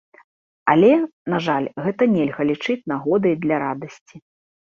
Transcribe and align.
Але, 0.73 0.87
на 1.33 1.37
жаль, 1.47 1.67
гэта 1.87 2.03
нельга 2.15 2.41
лічыць 2.51 2.87
нагодай 2.93 3.33
для 3.43 3.55
радасці. 3.65 4.15